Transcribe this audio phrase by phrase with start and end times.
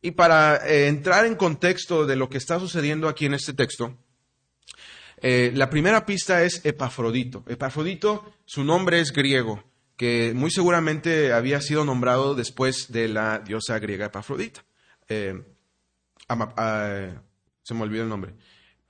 [0.00, 3.96] Y para eh, entrar en contexto de lo que está sucediendo aquí en este texto,
[5.20, 7.44] eh, la primera pista es Epafrodito.
[7.48, 9.64] Epafrodito, su nombre es griego,
[9.96, 14.64] que muy seguramente había sido nombrado después de la diosa griega Epafrodita.
[15.08, 15.42] Eh,
[16.28, 17.22] ah,
[17.62, 18.34] se me olvidó el nombre.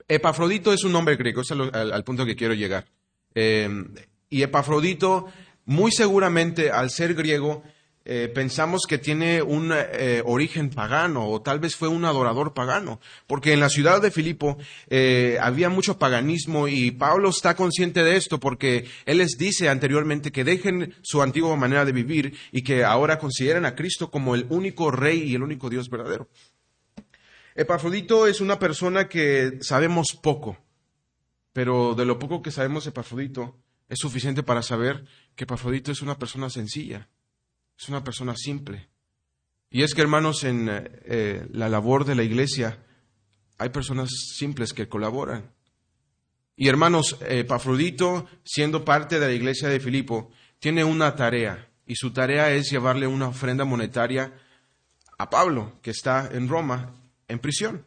[0.07, 2.85] Epafrodito es un nombre griego, es al, punto que quiero llegar.
[3.33, 5.25] y Epafrodito,
[5.65, 7.63] muy seguramente, al ser griego,
[8.05, 12.99] eh, pensamos que tiene un eh, origen pagano o tal vez fue un adorador pagano,
[13.27, 18.15] porque en la ciudad de Filipo eh, había mucho paganismo y Pablo está consciente de
[18.15, 22.83] esto porque él les dice anteriormente que dejen su antigua manera de vivir y que
[22.83, 26.29] ahora consideren a Cristo como el único rey y el único Dios verdadero.
[27.53, 30.57] Epafrodito es una persona que sabemos poco,
[31.51, 33.57] pero de lo poco que sabemos de Epafrodito
[33.89, 35.05] es suficiente para saber
[35.35, 37.09] que Epafrodito es una persona sencilla
[37.79, 38.89] es una persona simple.
[39.69, 42.83] Y es que, hermanos, en eh, la labor de la iglesia
[43.57, 45.53] hay personas simples que colaboran.
[46.55, 52.11] Y hermanos, Pafrodito, siendo parte de la iglesia de Filipo, tiene una tarea, y su
[52.11, 54.33] tarea es llevarle una ofrenda monetaria
[55.17, 56.93] a Pablo, que está en Roma,
[57.27, 57.85] en prisión.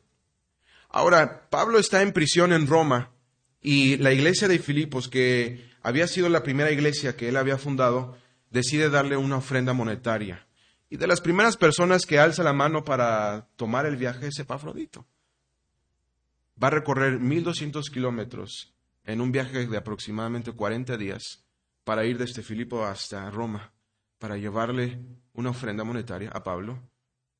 [0.88, 3.10] Ahora, Pablo está en prisión en Roma,
[3.60, 8.18] y la iglesia de Filipos, que había sido la primera iglesia que él había fundado,
[8.52, 10.46] decide darle una ofrenda monetaria.
[10.90, 15.06] Y de las primeras personas que alza la mano para tomar el viaje es Epafrodito.
[16.62, 21.42] Va a recorrer 1200 kilómetros en un viaje de aproximadamente 40 días
[21.82, 23.72] para ir desde Filipo hasta Roma,
[24.18, 25.00] para llevarle
[25.32, 26.78] una ofrenda monetaria a Pablo,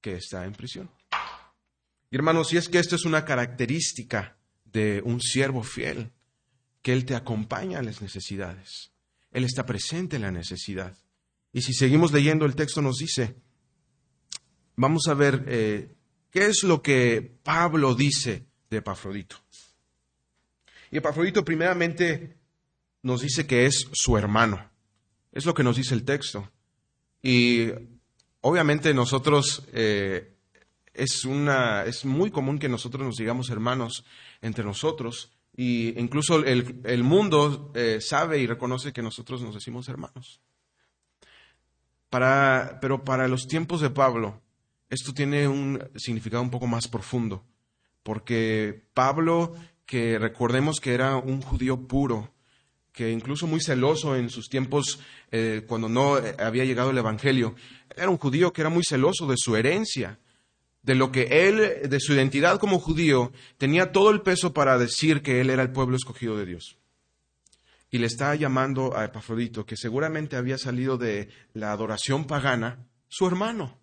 [0.01, 0.91] que está en prisión.
[2.11, 6.11] Y hermanos, si es que esto es una característica de un siervo fiel,
[6.81, 8.92] que Él te acompaña a las necesidades.
[9.33, 10.97] Él está presente en la necesidad.
[11.52, 13.34] Y si seguimos leyendo, el texto nos dice,
[14.77, 15.94] vamos a ver eh,
[16.30, 19.36] qué es lo que Pablo dice de Epafrodito.
[20.91, 22.36] Y Epafrodito primeramente
[23.03, 24.71] nos dice que es su hermano.
[25.32, 26.50] Es lo que nos dice el texto.
[27.22, 27.71] Y
[28.41, 30.34] obviamente nosotros, eh,
[30.94, 34.04] es, una, es muy común que nosotros nos digamos hermanos
[34.41, 40.41] entre nosotros, y incluso el, mundo eh, sabe y reconoce que nosotros nos decimos hermanos.
[42.09, 44.41] Para, pero para los tiempos de Pablo,
[44.91, 47.45] esto tiene un significado un poco más profundo,
[48.03, 49.55] porque Pablo,
[49.87, 52.33] que recordemos que era un judío puro,
[52.93, 57.55] que incluso muy celoso en sus tiempos eh, cuando no eh, había llegado el Evangelio,
[57.97, 60.19] era un judío que era muy celoso de su herencia,
[60.82, 65.22] de lo que él, de su identidad como judío, tenía todo el peso para decir
[65.22, 66.78] que él era el pueblo escogido de Dios.
[67.91, 73.26] Y le está llamando a Epafrodito, que seguramente había salido de la adoración pagana, su
[73.26, 73.81] hermano.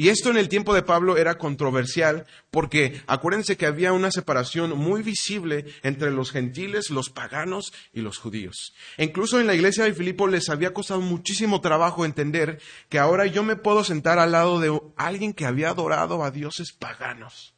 [0.00, 4.78] Y esto en el tiempo de Pablo era controversial porque acuérdense que había una separación
[4.78, 8.72] muy visible entre los gentiles, los paganos y los judíos.
[8.96, 13.26] E incluso en la iglesia de Filipo les había costado muchísimo trabajo entender que ahora
[13.26, 17.52] yo me puedo sentar al lado de alguien que había adorado a dioses paganos.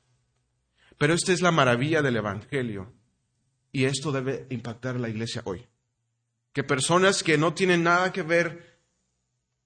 [0.99, 2.93] Pero esta es la maravilla del Evangelio
[3.71, 5.69] y esto debe impactar a la iglesia hoy.
[6.53, 8.81] Que personas que no tienen nada que ver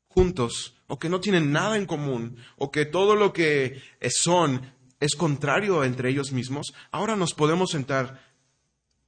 [0.08, 5.14] juntos o que no tienen nada en común, o que todo lo que son es
[5.14, 8.22] contrario entre ellos mismos, ahora nos podemos sentar,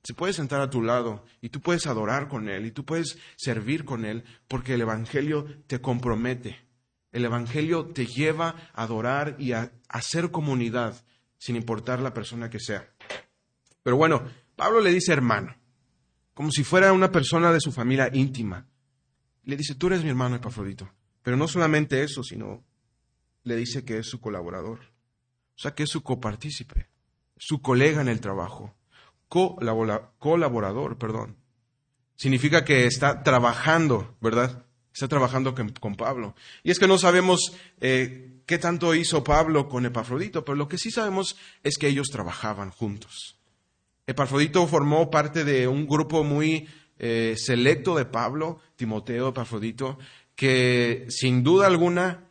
[0.02, 3.18] se puede sentar a tu lado y tú puedes adorar con Él y tú puedes
[3.36, 6.66] servir con Él porque el Evangelio te compromete.
[7.10, 11.02] El Evangelio te lleva a adorar y a hacer comunidad
[11.38, 12.90] sin importar la persona que sea.
[13.82, 14.22] Pero bueno,
[14.56, 15.56] Pablo le dice hermano,
[16.34, 18.66] como si fuera una persona de su familia íntima.
[19.44, 20.88] Le dice, tú eres mi hermano Epafrodito.
[21.28, 22.64] Pero no solamente eso, sino
[23.42, 24.78] le dice que es su colaborador.
[24.78, 26.88] O sea, que es su copartícipe,
[27.36, 28.74] su colega en el trabajo,
[29.28, 31.36] colaborador, perdón.
[32.16, 34.64] Significa que está trabajando, ¿verdad?
[34.90, 36.34] Está trabajando con, Pablo.
[36.62, 37.52] Y es que no sabemos
[37.82, 42.08] eh, qué tanto hizo Pablo con Epafrodito, pero lo que sí sabemos es que ellos
[42.08, 43.36] trabajaban juntos.
[44.06, 46.66] Epafrodito formó parte de un grupo muy
[47.00, 49.98] eh, selecto de Pablo, Timoteo, Epafrodito,
[50.38, 52.28] que sin duda alguna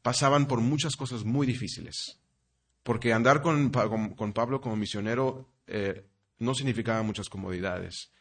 [0.00, 2.20] pasaban por muchas cosas muy difíciles.
[2.84, 6.06] Porque andar con, Pablo como misionero eh,
[6.38, 8.12] no significaba muchas comodidades.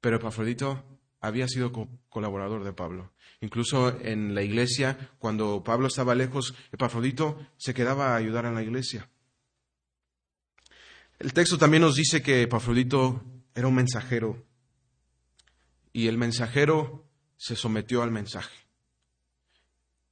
[0.00, 0.84] Pero Epafrodito
[1.20, 1.72] había sido
[2.08, 3.12] colaborador de Pablo.
[3.40, 8.62] Incluso en la iglesia, cuando Pablo estaba lejos, Epafrodito se quedaba a ayudar a la
[8.62, 9.10] iglesia.
[11.18, 13.24] El texto también nos dice que Epafrodito
[13.56, 14.46] era un mensajero.
[15.92, 17.08] Y el mensajero
[17.42, 18.54] se sometió al mensaje.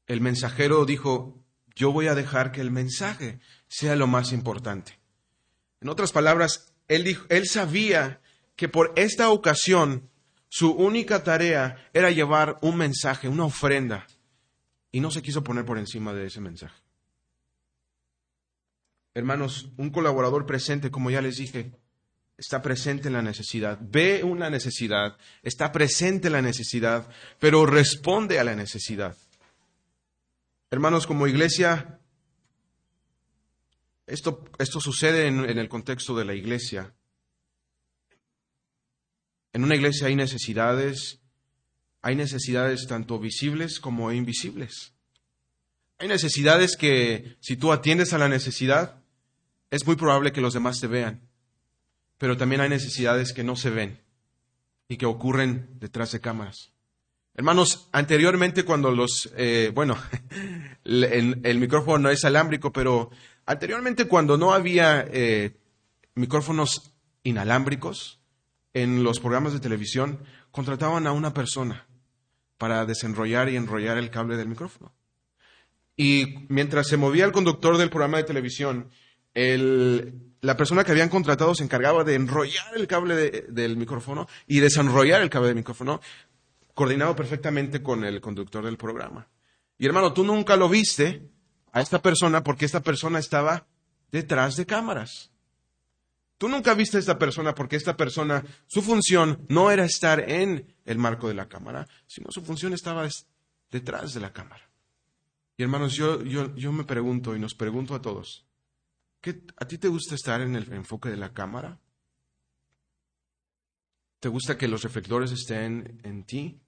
[0.08, 1.38] El mensajero dijo,
[1.76, 3.38] yo voy a dejar que el mensaje
[3.68, 4.98] sea lo más importante.
[5.80, 8.20] En otras palabras, él, dijo, él sabía
[8.56, 10.10] que por esta ocasión
[10.48, 14.08] su única tarea era llevar un mensaje, una ofrenda,
[14.90, 16.82] y no se quiso poner por encima de ese mensaje.
[19.14, 21.70] Hermanos, un colaborador presente, como ya les dije,
[22.40, 27.06] está presente en la necesidad, ve una necesidad, está presente en la necesidad,
[27.38, 29.14] pero responde a la necesidad.
[30.70, 32.00] Hermanos, como iglesia,
[34.06, 36.94] esto, esto sucede en, en el contexto de la iglesia.
[39.52, 41.20] En una iglesia hay necesidades,
[42.00, 44.94] hay necesidades tanto visibles como invisibles.
[45.98, 49.02] Hay necesidades que si tú atiendes a la necesidad,
[49.70, 51.29] es muy probable que los demás te vean.
[52.20, 53.98] Pero también hay necesidades que no se ven
[54.88, 56.70] y que ocurren detrás de cámaras.
[57.34, 59.96] Hermanos, anteriormente cuando los, eh, bueno,
[60.84, 63.10] el, micrófono no es alámbrico, pero
[63.46, 65.56] anteriormente cuando no había eh,
[66.14, 68.20] micrófonos inalámbricos
[68.74, 70.18] en los programas de televisión,
[70.50, 71.86] contrataban a una persona
[72.58, 74.92] para desenrollar y enrollar el cable del micrófono.
[75.96, 78.90] Y mientras se movía el conductor del programa de televisión,
[80.42, 85.20] la persona que habían contratado se encargaba de enrollar el cable del micrófono y desenrollar
[85.20, 86.00] el cable del micrófono
[86.74, 89.28] coordinado perfectamente con el conductor del programa.
[89.78, 91.28] Y hermano, tú nunca lo viste
[91.72, 93.66] a esta persona porque esta persona estaba
[94.10, 95.30] detrás de cámaras.
[96.38, 100.74] Tú nunca viste a esta persona porque esta persona, su función no era estar en
[100.86, 103.06] el marco de la cámara, sino su función estaba
[103.70, 104.70] detrás de la cámara.
[105.58, 108.46] Y hermanos, yo, yo, yo me pregunto y nos pregunto a todos,
[109.20, 111.78] ¿qué, ¿a ti te gusta estar en el enfoque de la cámara?
[114.20, 116.60] ¿Te gusta que los reflectores estén en ti?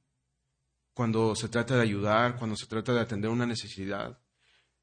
[0.95, 4.19] cuando se trata de ayudar, cuando se trata de atender una necesidad.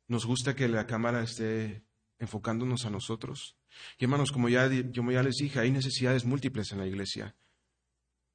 [0.08, 1.84] Nos gusta que la cámara esté
[2.18, 3.56] enfocándonos a nosotros.
[3.98, 7.36] Y hermanos, como ya, ya les dije, hay necesidades múltiples en la iglesia.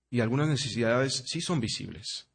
[0.09, 2.29] Y algunas necesidades sí son visibles.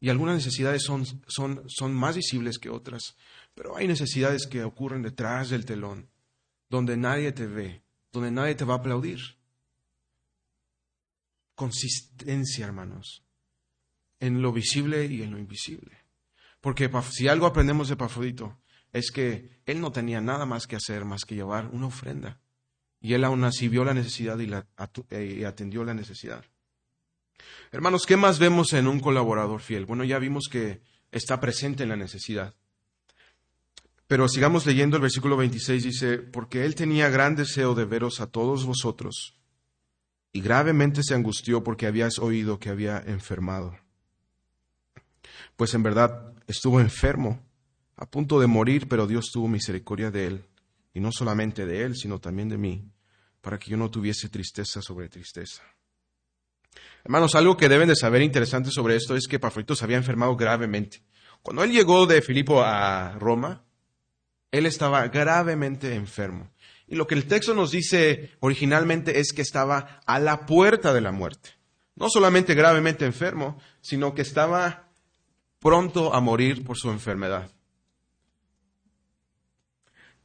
[0.00, 3.16] Y algunas necesidades son, son, son más visibles que otras.
[3.54, 6.08] Pero hay necesidades que ocurren detrás del telón,
[6.68, 7.82] donde nadie te ve,
[8.12, 9.20] donde nadie te va a aplaudir.
[11.54, 13.22] Consistencia, hermanos
[14.22, 15.98] en lo visible y en lo invisible.
[16.60, 18.60] Porque si algo aprendemos de Pafrodito
[18.92, 22.40] es que él no tenía nada más que hacer más que llevar una ofrenda.
[23.00, 24.48] Y él aún así vio la necesidad y,
[25.10, 26.44] eh, y atendió la necesidad.
[27.72, 29.86] Hermanos, ¿qué más vemos en un colaborador fiel?
[29.86, 32.54] Bueno, ya vimos que está presente en la necesidad.
[34.12, 38.26] Pero sigamos leyendo el versículo 26, dice, porque él tenía gran deseo de veros a
[38.26, 39.38] todos vosotros,
[40.34, 43.74] y gravemente se angustió porque habías oído que había enfermado
[45.56, 47.42] pues en verdad estuvo enfermo,
[47.96, 50.44] a punto de morir, pero Dios tuvo misericordia de él,
[50.92, 52.84] y no solamente de él, sino también de mí,
[53.40, 55.62] para que yo no tuviese tristeza sobre tristeza.
[57.02, 60.36] Hermanos, algo que deben de saber interesante sobre esto es que Pafrito se había enfermado
[60.36, 61.02] gravemente.
[61.42, 63.64] Cuando él llegó de Filipo a Roma,
[64.52, 66.50] él estaba gravemente enfermo.
[66.86, 71.00] Y lo que el texto nos dice originalmente es que estaba a la puerta de
[71.00, 71.50] la muerte.
[71.96, 74.88] No solamente gravemente enfermo, sino que estaba
[75.58, 77.50] pronto a morir por su enfermedad.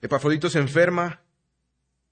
[0.02, 1.22] Epafrodito se enferma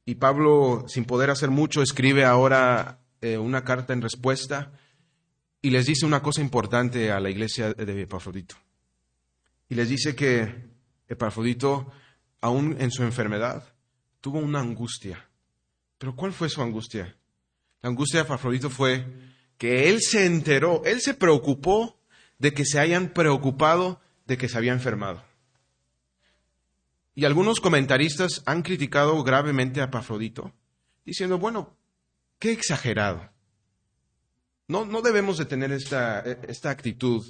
[0.05, 4.71] y Pablo, sin poder hacer mucho, escribe ahora eh, una carta en respuesta
[5.61, 8.55] y les dice una cosa importante a la iglesia de Epafrodito.
[9.67, 10.69] Y les dice que
[11.07, 11.91] Epafrodito,
[12.45, 13.63] aún en su enfermedad,
[14.21, 15.27] tuvo una angustia.
[15.97, 17.17] Pero ¿cuál fue su angustia?
[17.81, 19.03] La angustia de Epafrodito fue
[19.57, 21.99] que él se enteró, él se preocupó
[22.37, 25.23] de que se hayan preocupado de que se había enfermado.
[27.15, 30.53] Y algunos comentaristas han criticado gravemente a Pafrodito,
[31.03, 31.75] diciendo, bueno,
[32.37, 33.31] qué exagerado.
[34.67, 37.25] No, no debemos de tener esta, esta actitud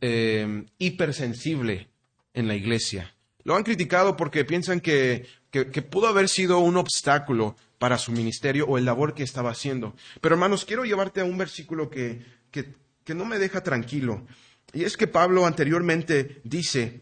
[0.00, 1.90] eh, hipersensible
[2.34, 3.17] en la iglesia.
[3.48, 8.66] Lo han criticado porque piensan que, que, pudo haber sido un obstáculo para su ministerio
[8.66, 9.96] o el labor que estaba haciendo.
[10.20, 12.74] Pero hermanos, quiero llevarte a un versículo que, que,
[13.04, 14.26] que no me deja tranquilo.
[14.74, 17.00] Y es que Pablo anteriormente dice,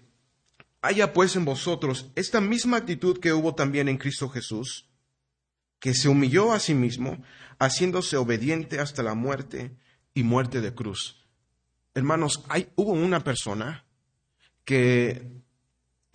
[0.82, 4.88] haya pues en vosotros esta misma actitud que hubo también en Cristo Jesús,
[5.80, 7.24] que se humilló a sí mismo,
[7.58, 9.74] haciéndose obediente hasta la muerte
[10.14, 11.26] y muerte de cruz.
[11.92, 13.84] Hermanos, hay, hubo una persona
[14.64, 15.44] que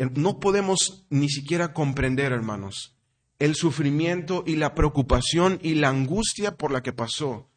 [0.10, 2.96] no podemos ni siquiera comprender, hermanos,
[3.40, 7.50] el sufrimiento y la preocupación y la angustia por la que pasó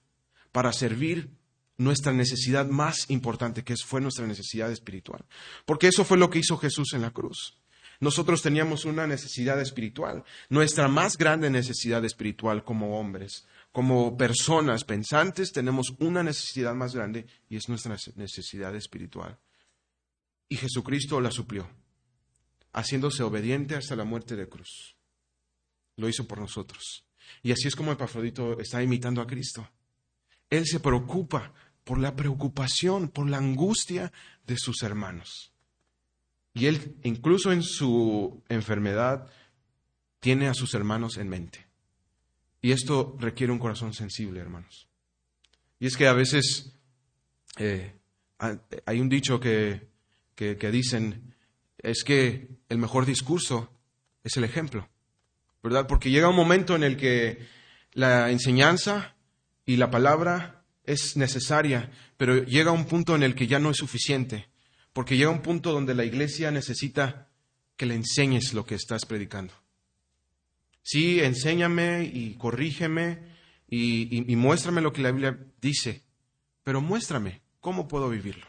[0.53, 1.31] para servir
[1.77, 5.25] nuestra necesidad más importante, que fue nuestra necesidad espiritual.
[5.65, 7.59] Porque eso fue lo que hizo Jesús en la cruz.
[8.01, 15.53] Nosotros teníamos una necesidad espiritual, nuestra más grande necesidad espiritual como hombres, como personas pensantes,
[15.53, 19.39] tenemos una necesidad más grande y es nuestra necesidad espiritual.
[20.49, 21.69] Y Jesucristo la suplió,
[22.75, 24.97] haciéndose obediente hasta la muerte de cruz.
[25.97, 27.07] Lo hizo por nosotros.
[27.43, 29.69] Y así es como Epafrodito está imitando a Cristo.
[30.51, 31.53] Él se preocupa
[31.85, 34.13] por la preocupación, por la angustia
[34.47, 35.53] de sus hermanos.
[36.53, 39.31] Y él, incluso en su enfermedad,
[40.21, 41.67] tiene a sus hermanos en mente.
[42.61, 44.89] Y esto requiere un corazón sensible, hermanos.
[45.79, 46.73] Y es que a veces
[47.59, 47.95] eh,
[48.87, 49.89] hay un dicho que,
[50.35, 51.34] que, que dicen,
[51.85, 53.71] es que el mejor discurso
[54.23, 54.89] es el ejemplo,
[55.63, 55.87] ¿verdad?
[55.87, 57.47] Porque llega un momento en el que
[57.93, 59.15] la enseñanza
[59.65, 63.77] y la palabra es necesaria, pero llega un punto en el que ya no es
[63.77, 64.49] suficiente
[64.95, 67.29] porque llega un punto donde la iglesia necesita
[67.77, 69.53] que le enseñes lo que estás predicando.
[70.83, 73.19] Sí, enséñame y corrígeme
[73.69, 76.05] y, y, muéstrame lo que la Biblia dice,
[76.63, 78.47] pero muéstrame cómo puedo vivirlo.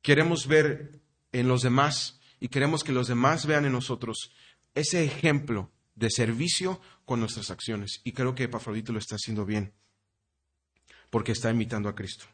[0.00, 4.32] Queremos ver en los demás y queremos que los demás vean en nosotros
[4.74, 8.00] ese ejemplo de servicio con nuestras acciones.
[8.04, 9.72] Y creo que Epafrodito lo está haciendo bien,
[11.10, 12.26] porque está imitando a Cristo.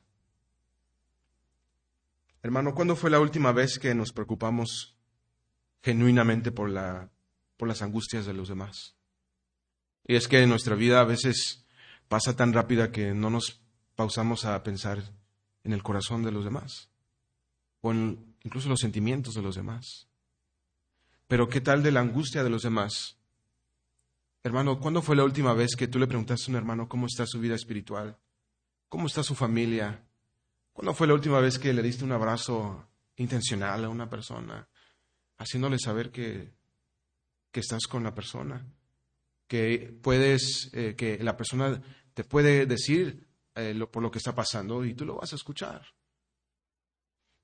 [2.42, 4.96] Hermano, ¿cuándo fue la última vez que nos preocupamos
[5.82, 7.10] genuinamente por, la,
[7.56, 8.96] por las angustias de los demás?
[10.04, 11.64] Y es que nuestra vida a veces
[12.08, 13.62] pasa tan rápida que no nos
[13.94, 15.14] pausamos a pensar
[15.62, 16.90] en el corazón de los demás,
[17.80, 20.08] o en incluso los sentimientos de los demás.
[21.28, 23.16] Pero ¿qué tal de la angustia de los demás?
[24.42, 27.24] Hermano, ¿cuándo fue la última vez que tú le preguntaste a un hermano cómo está
[27.26, 28.18] su vida espiritual?
[28.88, 30.04] ¿Cómo está su familia?
[30.72, 34.68] ¿Cuándo fue la última vez que le diste un abrazo intencional a una persona,
[35.38, 36.52] haciéndole saber que,
[37.50, 38.66] que estás con la persona?
[39.46, 41.80] Que puedes, eh, que la persona
[42.14, 45.86] te puede decir eh, por lo que está pasando y tú lo vas a escuchar.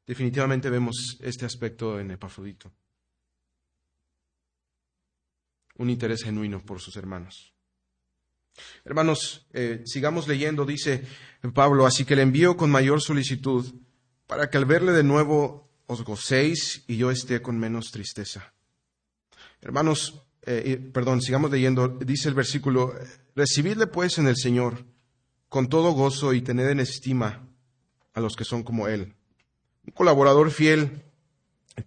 [0.09, 2.73] Definitivamente vemos este aspecto en Epafrodito.
[5.77, 7.53] Un interés genuino por sus hermanos.
[8.87, 11.05] Hermanos, eh, sigamos leyendo, dice
[11.53, 13.67] Pablo, así que le envío con mayor solicitud
[14.27, 18.55] para que al verle de nuevo os gocéis y yo esté con menos tristeza.
[19.61, 22.95] Hermanos, eh, perdón, sigamos leyendo, dice el versículo,
[23.37, 24.87] recibidle pues en el Señor
[25.51, 27.47] con todo gozo y tened en estima
[28.15, 29.18] a los que son como Él.
[29.89, 31.01] Un colaborador fiel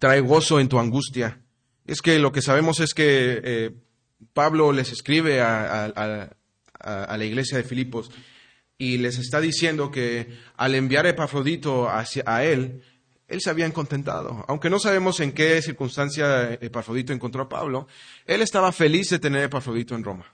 [0.00, 1.40] trae gozo en tu angustia.
[1.86, 3.70] Es que lo que sabemos es que eh,
[4.32, 6.26] Pablo les escribe a,
[6.84, 8.10] la iglesia de Filipos
[8.76, 12.82] y les está diciendo que al enviar a Epafrodito hacia, a él,
[13.28, 14.44] él se habían contentado.
[14.48, 17.86] Aunque no sabemos en qué circunstancia Epafrodito encontró a Pablo,
[18.26, 20.26] él estaba feliz de tener a Epafrodito en Roma.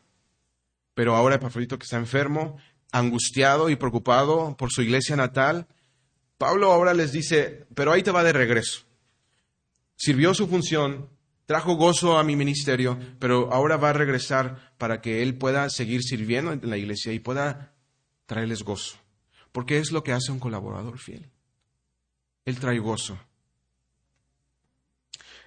[0.94, 2.56] Pero ahora Epafrodito que está enfermo,
[2.92, 5.66] angustiado y preocupado por su iglesia natal,
[6.38, 8.82] Pablo ahora les dice, pero ahí te va de regreso.
[9.96, 11.10] Sirvió su función,
[11.46, 16.02] trajo gozo a mi ministerio, pero ahora va a regresar para que Él pueda seguir
[16.04, 17.74] sirviendo en la iglesia y pueda
[18.26, 18.96] traerles gozo.
[19.50, 21.28] Porque es lo que hace un colaborador fiel.
[22.44, 23.18] Él trae gozo.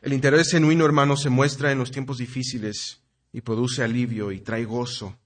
[0.02, 4.66] El interés genuino, hermano, se muestra en los tiempos difíciles y produce alivio y trae
[4.66, 5.18] gozo.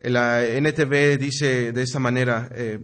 [0.00, 2.80] La NTV dice de esta manera, eh,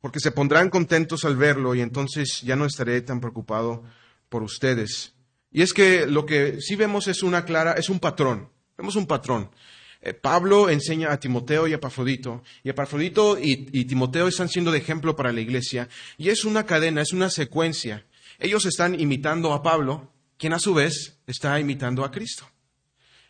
[0.00, 3.82] porque se pondrán contentos al verlo y entonces ya no estaré tan preocupado
[4.28, 5.14] por ustedes.
[5.52, 8.48] Y es que lo que sí vemos es una clara, es un patrón.
[8.78, 9.50] Vemos un patrón.
[10.00, 14.70] Eh, Pablo enseña a Timoteo y a Epafrodito, y Epafrodito y, y Timoteo están siendo
[14.70, 18.06] de ejemplo para la iglesia, y es una cadena, es una secuencia.
[18.38, 22.48] Ellos están imitando a Pablo, quien a su vez está imitando a Cristo.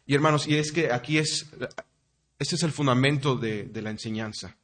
[0.07, 1.47] Y hermanos, y es que aquí es,
[2.39, 4.57] este es el fundamento de la enseñanza.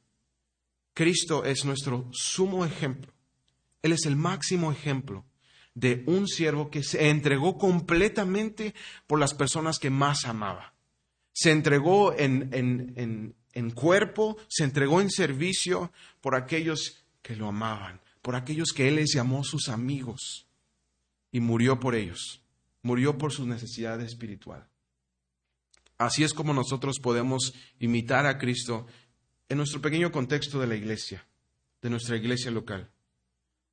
[0.97, 3.13] Cristo es nuestro sumo ejemplo.
[3.83, 5.27] Él es el máximo ejemplo
[5.75, 8.75] de un siervo que se entregó completamente
[9.07, 10.73] por las personas que más amaba.
[11.35, 12.49] Se entregó en,
[13.53, 18.95] en, cuerpo, se entregó en servicio por aquellos que lo amaban, por aquellos que él
[18.95, 20.49] les llamó sus amigos
[21.31, 22.41] y murió por ellos,
[22.81, 24.67] murió por su necesidad espiritual.
[25.99, 28.87] Así es como nosotros podemos imitar a Cristo
[29.49, 31.27] en nuestro pequeño contexto de la iglesia,
[31.83, 32.91] de nuestra iglesia local.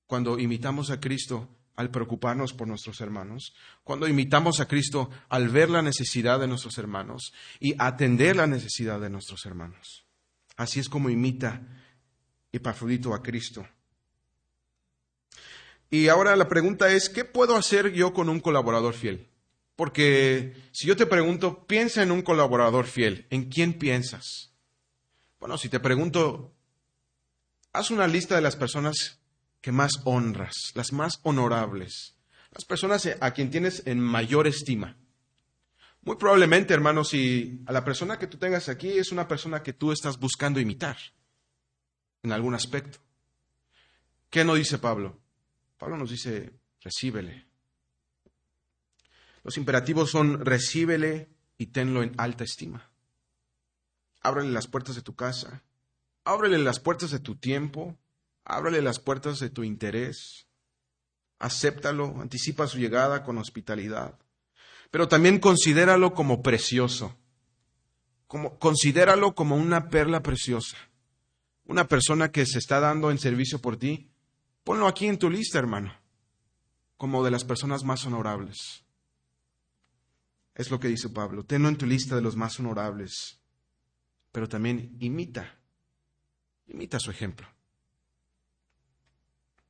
[0.08, 5.70] Cuando imitamos a Cristo, al preocuparnos por nuestros hermanos, cuando imitamos a Cristo al ver
[5.70, 10.06] la necesidad de nuestros hermanos y atender la necesidad de nuestros hermanos.
[10.56, 11.62] Así es como imita
[12.51, 13.68] Epafrodito a Cristo.
[15.89, 19.30] Y ahora la pregunta es, ¿qué puedo hacer yo con un colaborador fiel?
[19.75, 24.52] Porque si yo te pregunto, piensa en un colaborador fiel, ¿en quién piensas?
[25.44, 26.56] Bueno, si te pregunto,
[27.74, 29.20] haz una lista de las personas
[29.60, 32.16] que más honras, las más honorables,
[32.54, 34.96] las personas a quien tienes en mayor estima.
[36.04, 39.74] Muy probablemente, hermano, si a la persona que tú tengas aquí es una persona que
[39.74, 40.96] tú estás buscando imitar
[42.22, 43.00] en algún aspecto.
[44.30, 45.20] ¿Qué no dice Pablo?
[45.78, 47.46] Pablo nos dice, recíbele.
[49.44, 52.93] Los imperativos son recíbele y tenlo en alta estima.
[54.24, 55.63] Ábrele las puertas de tu casa,
[56.24, 57.98] ábrele las puertas de tu tiempo,
[58.44, 60.48] ábrele las puertas de tu interés.
[61.39, 64.18] Acéptalo, anticipa su llegada con hospitalidad.
[64.89, 67.18] Pero también considéralo como precioso.
[68.27, 70.77] Como, considéralo como una perla preciosa.
[71.65, 74.10] Una persona que se está dando en servicio por ti
[74.63, 75.94] Ponlo aquí en tu lista, hermano,
[76.96, 78.86] como de las personas más honorables.
[80.56, 81.44] Es lo que dice Pablo.
[81.44, 83.42] Tenlo en tu lista de los más honorables,
[84.34, 85.56] pero también imita,
[86.68, 87.48] imita su ejemplo.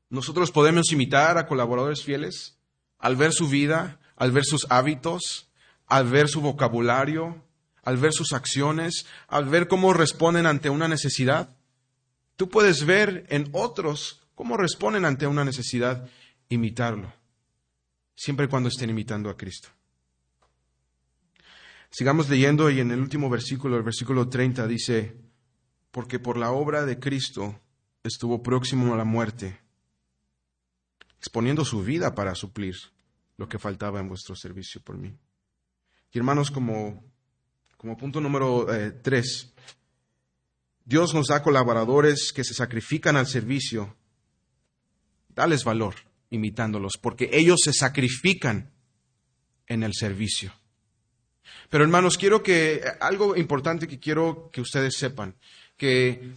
[0.09, 2.57] Nosotros podemos imitar a colaboradores fieles
[2.97, 5.51] al ver su vida, al ver sus hábitos,
[5.85, 7.43] al ver su vocabulario,
[7.83, 11.55] al ver sus acciones, al ver cómo responden ante una necesidad.
[12.37, 16.09] Tú puedes ver en otros ¿Cómo responden ante una necesidad?
[16.49, 17.13] Imitarlo,
[18.15, 19.69] siempre y cuando estén imitando a Cristo.
[21.93, 25.15] Sigamos leyendo y en el último versículo, el versículo 30 dice,
[25.91, 27.61] porque por la obra de Cristo
[28.01, 29.61] estuvo próximo a la muerte,
[31.19, 32.75] exponiendo su vida para suplir
[33.37, 35.15] lo que faltaba en vuestro servicio por mí.
[36.11, 37.03] Y hermanos, como,
[37.77, 38.65] como punto número
[39.03, 39.61] 3, eh,
[40.85, 43.95] Dios nos da colaboradores que se sacrifican al servicio
[45.29, 45.93] Dales valor
[46.31, 48.71] imitándolos, porque ellos se sacrifican
[49.67, 50.53] en el servicio.
[51.69, 55.35] Pero hermanos, quiero que algo importante que quiero que ustedes sepan,
[55.77, 56.33] que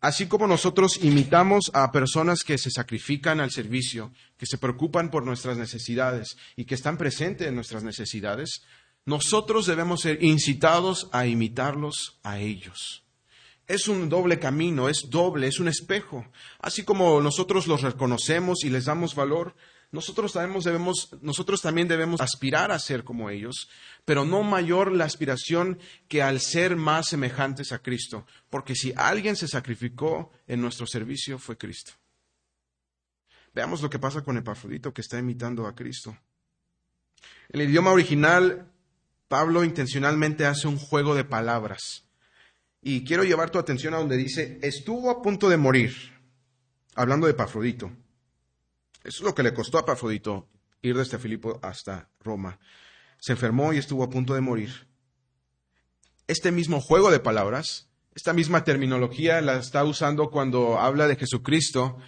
[0.00, 5.24] así como nosotros imitamos a personas que se sacrifican al servicio, que se preocupan por
[5.24, 8.62] nuestras necesidades y que están presentes en nuestras necesidades,
[9.06, 13.04] nosotros debemos ser incitados a imitarlos a ellos
[13.66, 16.26] es un doble camino, es doble, es un espejo.
[16.60, 19.54] Así como nosotros los reconocemos y les damos valor,
[19.94, 23.68] nosotros, también debemos aspirar a ser como ellos,
[24.04, 25.78] pero no mayor la aspiración
[26.08, 31.38] que al ser más semejantes a Cristo, porque si alguien se sacrificó en nuestro servicio
[31.38, 31.92] fue Cristo.
[33.54, 36.18] Veamos lo que pasa con Epafrodito que está imitando a Cristo.
[37.50, 38.68] En el idioma original,
[39.28, 42.04] Pablo intencionalmente hace un juego de palabras.
[42.82, 45.94] Y quiero llevar tu atención a donde dice, estuvo a punto de morir,
[46.96, 47.92] hablando de Pafrodito.
[49.04, 50.48] Eso es lo que le costó a Pafrodito
[50.82, 52.58] ir desde Filipo hasta Roma.
[53.20, 54.88] Se enfermó y estuvo a punto de morir.
[56.26, 61.98] Este mismo juego de palabras, esta misma terminología la está usando cuando habla de Jesucristo,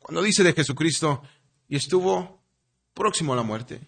[0.00, 1.22] cuando dice de Jesucristo,
[1.68, 2.42] y estuvo
[2.94, 3.80] próximo a la muerte.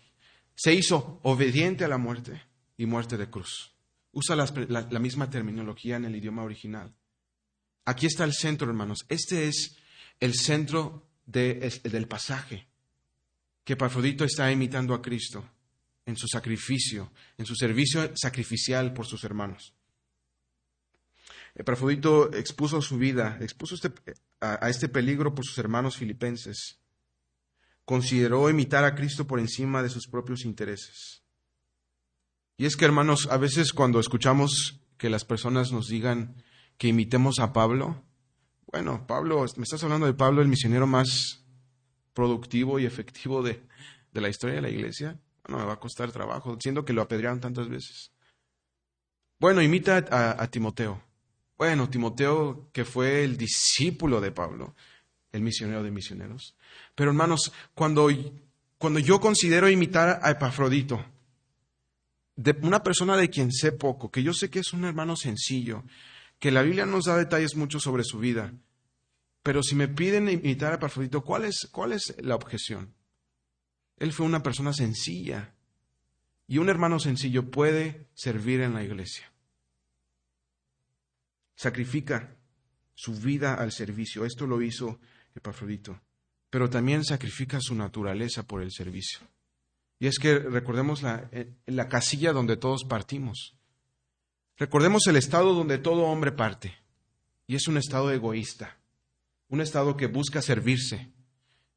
[0.54, 2.42] Se hizo obediente a la muerte
[2.76, 3.74] y muerte de cruz.
[4.12, 6.94] Usa la, misma terminología en el idioma original.
[7.84, 9.04] Aquí está el centro, hermanos.
[9.08, 9.76] Este es
[10.20, 12.68] el centro del pasaje
[13.64, 15.44] que Pafrodito está imitando a Cristo
[16.04, 19.72] en su sacrificio, en su servicio sacrificial por sus hermanos.
[21.64, 23.92] Pafrodito expuso su vida, expuso este,
[24.40, 26.78] a este peligro por sus hermanos filipenses.
[27.84, 31.22] Consideró imitar a Cristo por encima de sus propios intereses.
[32.56, 36.42] Y es que, hermanos, a veces cuando escuchamos que las personas nos digan
[36.78, 38.02] que imitemos a Pablo,
[38.72, 41.44] bueno, Pablo, me estás hablando de Pablo, el misionero más
[42.14, 43.62] productivo y efectivo de,
[44.14, 45.20] la historia de la iglesia.
[45.44, 48.12] Bueno, me va a costar trabajo, siendo que lo apedrearon tantas veces.
[49.38, 51.02] Bueno, imita a, a Timoteo.
[51.58, 54.74] Bueno, Timoteo, que fue el discípulo de Pablo,
[55.32, 56.56] el misionero de misioneros.
[56.94, 58.08] Pero hermanos, cuando,
[58.78, 61.04] cuando yo considero imitar a Epafrodito,
[62.36, 65.84] de una persona de quien sé poco, que yo sé que es un hermano sencillo,
[66.42, 68.52] que la Biblia nos da detalles mucho sobre su vida,
[69.44, 72.92] pero si me piden imitar a Epafrodito, ¿cuál es, ¿cuál es la objeción?
[73.96, 75.54] Él fue una persona sencilla
[76.48, 79.30] y un hermano sencillo puede servir en la iglesia.
[81.54, 82.34] Sacrifica
[82.92, 84.24] su vida al servicio.
[84.24, 84.98] Esto lo hizo
[85.36, 86.00] Epafrodito,
[86.50, 89.20] pero también sacrifica su naturaleza por el servicio.
[90.00, 93.54] Y es que recordemos la, eh, la casilla donde todos partimos.
[94.58, 96.76] Recordemos el estado donde todo hombre parte.
[97.46, 98.78] Y es un estado egoísta.
[99.52, 101.12] un estado que busca servirse,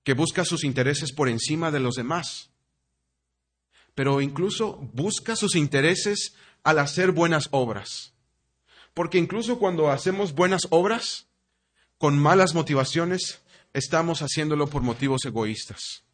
[0.05, 2.49] que busca sus intereses por encima de los demás,
[3.95, 8.13] pero incluso busca sus intereses al hacer buenas obras.
[8.93, 11.27] Porque incluso cuando hacemos buenas obras
[11.97, 13.41] con malas motivaciones,
[13.73, 16.04] estamos haciéndolo por motivos egoístas.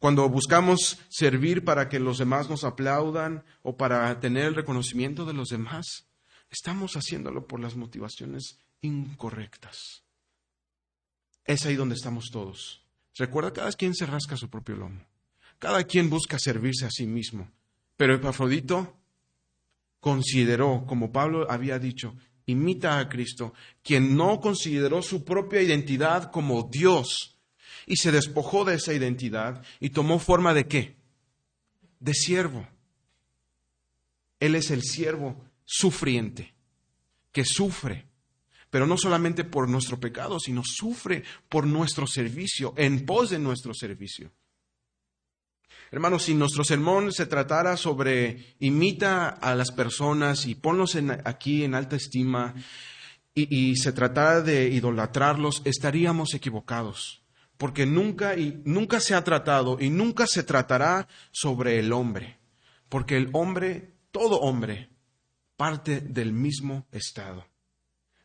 [0.00, 5.34] Cuando buscamos servir para que los demás nos aplaudan o para tener el reconocimiento de
[5.34, 6.06] los demás,
[6.50, 10.02] estamos haciéndolo por las motivaciones incorrectas.
[11.44, 12.82] Es ahí donde estamos todos.
[13.14, 15.04] Recuerda, cada quien se rasca su propio lomo.
[15.58, 17.50] Cada quien busca servirse a sí mismo.
[17.98, 18.96] Pero Epafrodito
[20.00, 26.70] consideró, como Pablo había dicho, imita a Cristo, quien no consideró su propia identidad como
[26.72, 27.36] Dios
[27.86, 30.96] y se despojó de esa identidad y tomó forma de qué?
[31.98, 32.66] De siervo.
[34.38, 36.54] Él es el siervo sufriente,
[37.30, 38.06] que sufre,
[38.70, 43.74] pero no solamente por nuestro pecado, sino sufre por nuestro servicio, en pos de nuestro
[43.74, 44.30] servicio.
[45.92, 51.74] Hermanos, si nuestro sermón se tratara sobre imita a las personas y ponlos aquí en
[51.74, 52.54] alta estima
[53.34, 57.22] y, y se tratara de idolatrarlos, estaríamos equivocados.
[57.60, 62.38] Porque nunca, y, nunca se ha tratado y nunca se tratará sobre el hombre.
[62.88, 64.88] Porque el hombre, todo hombre,
[65.58, 67.46] parte del mismo estado.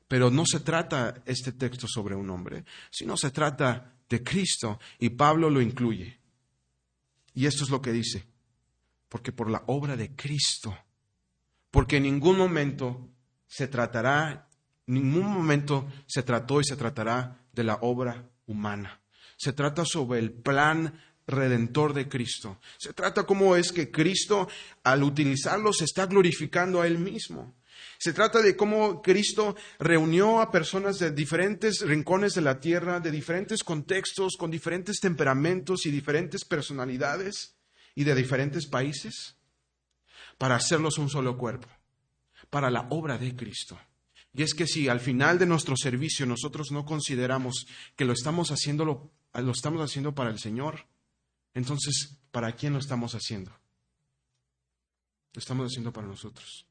[0.07, 5.09] Pero no se trata este texto sobre un hombre, sino se trata de Cristo y
[5.09, 6.17] Pablo lo incluye.
[7.33, 8.25] Y esto es lo que dice,
[9.09, 10.77] porque por la obra de Cristo,
[11.71, 13.09] porque en ningún momento
[13.47, 14.47] se tratará,
[14.85, 19.01] ningún momento se trató y se tratará de la obra humana.
[19.35, 22.59] Se trata sobre el plan redentor de Cristo.
[22.77, 24.47] Se trata cómo es que Cristo,
[24.83, 27.55] al utilizarlo, se está glorificando a Él mismo.
[27.97, 33.11] Se trata de cómo Cristo reunió a personas de diferentes rincones de la tierra, de
[33.11, 37.55] diferentes contextos, con diferentes temperamentos y diferentes personalidades
[37.95, 39.37] y de diferentes países,
[40.37, 41.69] para hacerlos un solo cuerpo,
[42.49, 43.79] para la obra de Cristo.
[44.33, 48.51] Y es que si al final de nuestro servicio nosotros no consideramos que lo estamos
[48.51, 49.09] haciendo,
[49.41, 50.85] lo, estamos haciendo para el Señor,
[51.53, 53.51] entonces, ¿para quién lo estamos haciendo?
[55.33, 56.65] Lo estamos haciendo para nosotros.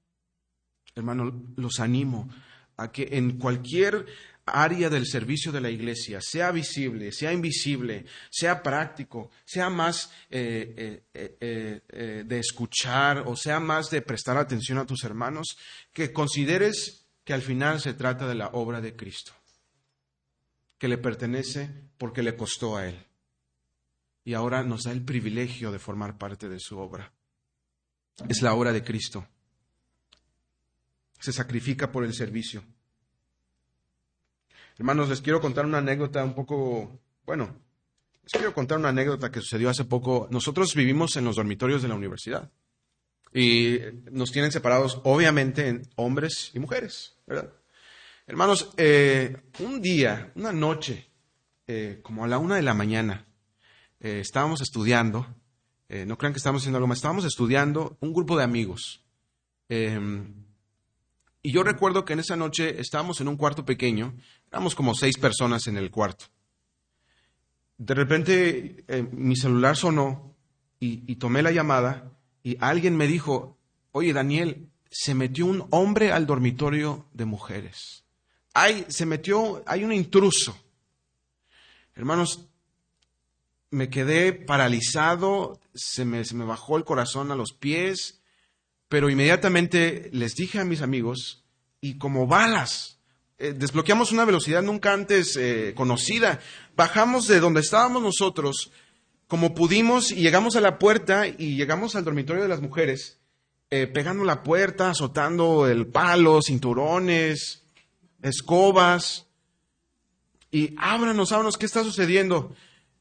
[0.95, 2.29] Hermano, los animo
[2.77, 4.07] a que en cualquier
[4.47, 11.05] área del servicio de la iglesia, sea visible, sea invisible, sea práctico, sea más eh,
[11.15, 15.57] eh, eh, de escuchar o sea más de prestar atención a tus hermanos,
[15.93, 19.33] que consideres que al final se trata de la obra de Cristo,
[20.85, 23.07] que le pertenece porque le costó a Él.
[24.23, 27.11] Y ahora nos da el privilegio de formar parte de su obra.
[28.29, 29.27] Es la obra de Cristo
[31.25, 32.63] se sacrifica por el servicio.
[34.77, 37.57] Hermanos, les quiero contar una anécdota un poco, bueno,
[38.23, 40.29] les quiero contar una anécdota que sucedió hace poco.
[40.31, 42.53] Nosotros vivimos en los dormitorios de la universidad
[43.33, 43.79] y
[44.11, 47.51] nos tienen separados, obviamente, en hombres y mujeres, ¿verdad?
[48.27, 51.11] Hermanos, eh, un día, una noche,
[51.67, 53.27] eh, como a la una de la mañana,
[54.01, 55.27] eh, estábamos estudiando,
[56.07, 59.05] no crean que estábamos haciendo algo más, estábamos estudiando un grupo de amigos.
[61.47, 64.17] Y yo recuerdo que en esa noche estábamos en un cuarto pequeño,
[64.51, 66.25] éramos como seis personas en el cuarto.
[67.77, 70.35] De repente eh, mi celular sonó
[70.81, 73.59] y, tomé la llamada y alguien me dijo,
[73.93, 78.04] oye Daniel, se metió un hombre al dormitorio de mujeres.
[78.55, 80.57] Hay, se metió, hay un intruso.
[81.95, 82.47] Hermanos,
[83.71, 88.21] me quedé paralizado, se me, se me bajó el corazón a los pies,
[88.89, 91.45] pero inmediatamente les dije a mis amigos
[91.81, 93.01] y como balas,
[93.39, 96.41] eh, desbloqueamos una velocidad nunca antes eh, conocida,
[96.77, 98.71] bajamos de donde estábamos nosotros
[99.27, 103.19] como pudimos y llegamos a la puerta y llegamos al dormitorio de las mujeres,
[103.71, 107.64] eh, pegando la puerta, azotando el palo, cinturones,
[108.25, 109.27] escobas,
[110.51, 112.55] y ábranos, ábranos, ¿qué está sucediendo?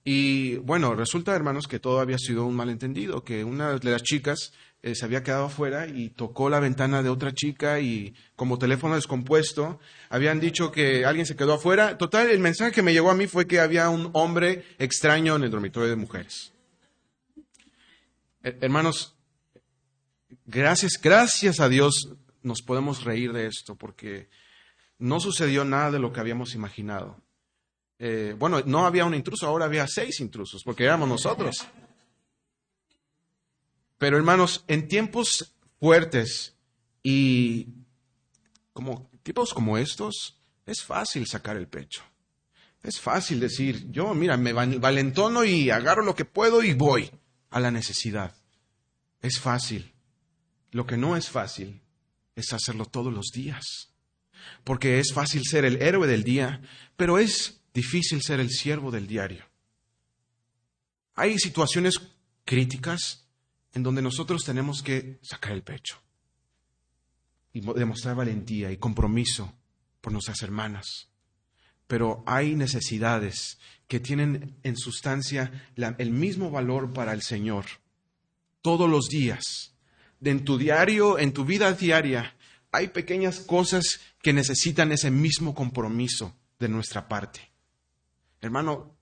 [0.03, 4.53] Y bueno, resulta, hermanos, que todo había sido un malentendido, que una de las chicas
[4.81, 8.95] eh, se había quedado afuera y tocó la ventana de otra chica y como teléfono
[8.95, 11.97] descompuesto, habían dicho que alguien se quedó afuera.
[11.97, 15.43] Total, el mensaje que me llegó a mí fue que había un hombre extraño en
[15.43, 16.51] el dormitorio de mujeres.
[18.41, 19.15] hermanos,
[20.45, 22.09] gracias, gracias a Dios
[22.41, 24.27] nos podemos reír de esto porque
[24.99, 27.17] no sucedió nada de lo que habíamos imaginado.
[27.99, 31.65] Eh, bueno, no había un intruso, ahora había seis intrusos porque éramos nosotros.
[33.97, 36.55] Pero hermanos, en tiempos fuertes
[37.01, 37.67] y
[38.73, 42.03] como tipos como estos, es fácil sacar el pecho.
[42.81, 47.09] Es fácil decir, yo, mira, me valentono y agarro lo que puedo y voy
[47.49, 48.35] a la necesidad.
[49.21, 49.93] Es fácil.
[50.71, 51.81] Lo que no es fácil
[52.35, 53.92] es hacerlo todos los días.
[54.63, 56.61] Porque es fácil ser el héroe del día,
[56.95, 59.45] pero es difícil ser el siervo del diario.
[61.15, 61.95] Hay situaciones
[62.45, 63.27] críticas
[63.73, 65.99] en donde nosotros tenemos que sacar el pecho
[67.53, 69.53] y demostrar valentía y compromiso
[70.01, 71.09] por nuestras hermanas.
[71.87, 77.65] Pero hay necesidades que tienen en sustancia el mismo valor para el Señor
[78.61, 79.75] todos los días.
[80.23, 82.35] En tu diario, en tu vida diaria,
[82.73, 87.51] hay pequeñas cosas que necesitan ese mismo compromiso de nuestra parte.
[88.41, 88.97] Hermano,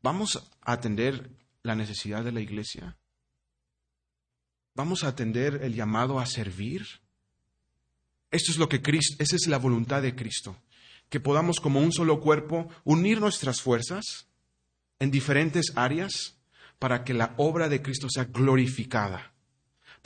[0.00, 1.30] ¿vamos a atender
[1.62, 2.96] la necesidad de la iglesia?
[4.76, 6.86] ¿Vamos a atender el llamado a servir?
[8.30, 10.56] Esto es lo que Cristo, esa es la voluntad de Cristo,
[11.08, 14.28] que podamos como un solo cuerpo unir nuestras fuerzas
[15.00, 16.38] en diferentes áreas
[16.78, 19.34] para que la obra de Cristo sea glorificada,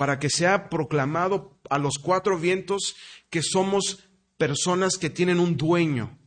[0.00, 2.96] para que sea proclamado a los cuatro vientos
[3.28, 4.08] que somos
[4.38, 6.18] personas que tienen un dueño,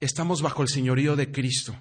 [0.00, 1.76] estamos bajo el señorío de Cristo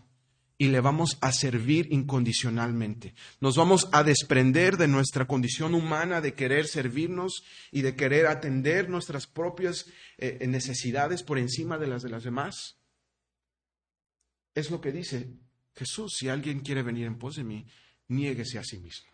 [0.58, 3.16] y le vamos a servir incondicionalmente.
[3.40, 8.90] Nos vamos a desprender de nuestra condición humana de querer servirnos y de querer atender
[8.90, 9.86] nuestras propias
[10.18, 12.76] eh, necesidades por encima de las de las demás.
[14.54, 15.30] Es lo que dice
[15.76, 17.66] Jesús, si alguien quiere venir en pos de mí,
[18.10, 19.10] niéguese a sí mismo.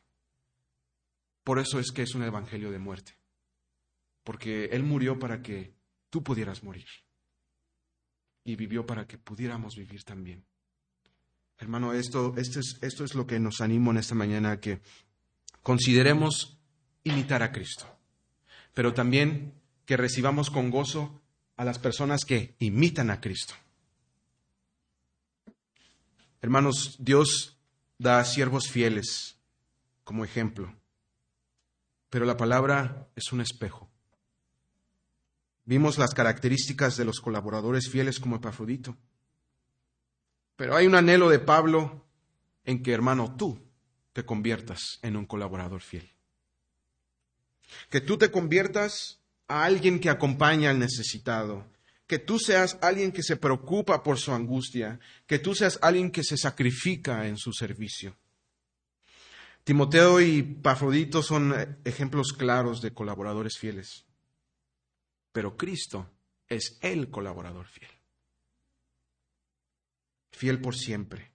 [1.47, 3.13] Por eso es que es un evangelio de muerte,
[4.25, 5.73] porque Él murió para que
[6.09, 6.87] tú pudieras morir
[8.43, 10.43] y vivió para que pudiéramos vivir también.
[11.57, 14.81] Hermano, esto, esto, es, esto es lo que nos animo en esta mañana, que
[15.63, 16.59] consideremos
[17.05, 17.85] imitar a Cristo,
[18.73, 19.53] pero también
[19.85, 21.21] que recibamos con gozo
[21.55, 23.53] a las personas que imitan a Cristo.
[26.41, 27.57] Hermanos, Dios
[27.97, 29.39] da siervos fieles
[30.03, 30.75] como ejemplo,
[32.09, 33.89] pero la palabra es un espejo.
[35.65, 38.97] Vimos las características de los colaboradores fieles como Epafrodito.
[40.55, 42.05] Pero hay un anhelo de Pablo
[42.63, 43.59] en que, hermano, tú
[44.13, 46.09] te conviertas en un colaborador fiel.
[47.89, 51.67] Que tú te conviertas a alguien que acompaña al necesitado.
[52.07, 55.01] Que tú seas alguien que se preocupa por su angustia.
[55.25, 58.15] Que tú seas alguien que se sacrifica en su servicio.
[59.67, 61.53] Timoteo y Pafrodito son
[61.83, 64.05] ejemplos claros de colaboradores fieles.
[65.33, 66.09] Pero Cristo
[66.47, 67.89] es el colaborador fiel
[70.31, 71.33] fiel por siempre.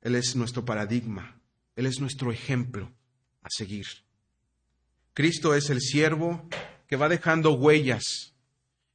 [0.00, 1.42] Él es nuestro paradigma,
[1.76, 2.90] Él es nuestro ejemplo
[3.42, 3.86] a seguir.
[5.12, 6.48] Cristo es el siervo
[6.86, 8.34] que va dejando huellas.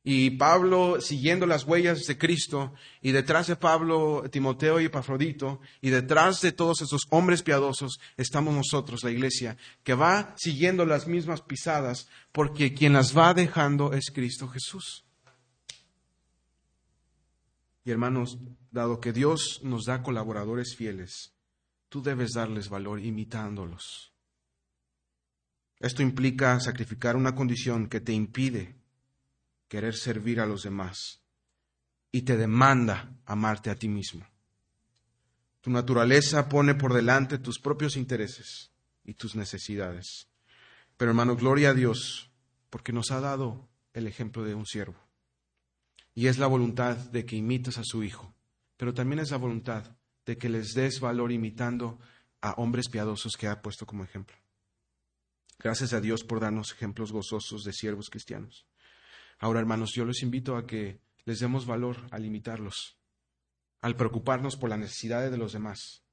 [0.08, 5.89] Y Pablo siguiendo las huellas de Cristo, y detrás de Pablo, Timoteo y Epafrodito, y
[5.89, 11.41] detrás de todos esos hombres piadosos, estamos nosotros, la iglesia, que va siguiendo las mismas
[11.41, 15.06] pisadas, porque quien las va dejando es Cristo Jesús.
[17.84, 18.38] Y hermanos,
[18.70, 21.34] dado que Dios nos da colaboradores fieles,
[21.89, 24.13] tú debes darles valor imitándolos.
[25.80, 28.85] Esto implica sacrificar una condición que te impide
[29.67, 31.21] querer servir a los demás
[32.12, 34.25] y te demanda amarte a ti mismo.
[35.62, 38.71] Tu naturaleza pone por delante tus propios intereses
[39.04, 40.28] y tus necesidades.
[40.97, 42.32] Pero hermano, gloria a Dios
[42.69, 44.99] porque nos ha dado el ejemplo de un siervo.
[46.13, 48.34] Y es la voluntad de que imites a su Hijo,
[48.78, 51.99] pero también es la voluntad de que les des valor imitando
[52.41, 54.36] a hombres piadosos que ha puesto como ejemplo.
[55.60, 58.65] Gracias a Dios por darnos ejemplos gozosos de siervos cristianos.
[59.39, 62.98] Ahora, hermanos, yo les invito a que les demos valor al imitarlos,
[63.82, 66.04] al preocuparnos por las necesidades de los demás,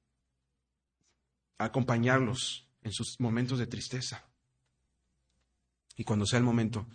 [1.57, 4.25] a acompañarlos en sus momentos de tristeza
[5.95, 6.87] y cuando sea el momento,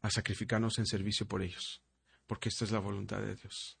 [0.00, 1.84] a sacrificarnos en servicio por ellos
[2.26, 3.78] porque esta es la voluntad de Dios.